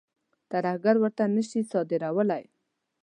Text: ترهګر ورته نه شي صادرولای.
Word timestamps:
ترهګر 0.51 0.95
ورته 0.99 1.23
نه 1.35 1.41
شي 1.49 1.61
صادرولای. 1.71 2.43